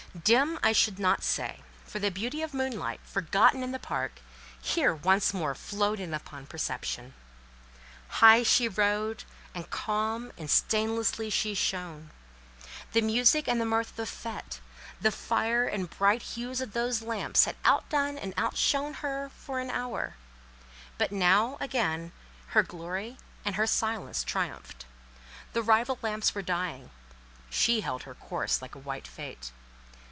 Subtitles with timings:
[0.25, 5.55] Dim I should not say, for the beauty of moonlight—forgotten in the park—here once more
[5.55, 7.13] flowed in upon perception.
[8.09, 9.23] High she rode,
[9.55, 12.09] and calm and stainlessly she shone.
[12.91, 14.59] The music and the mirth of the fête,
[14.99, 19.29] the fire and bright hues of those lamps had out done and out shone her
[19.29, 20.17] for an hour,
[20.97, 22.11] but now, again,
[22.47, 23.15] her glory
[23.45, 24.85] and her silence triumphed.
[25.53, 26.89] The rival lamps were dying:
[27.49, 29.53] she held her course like a white fate.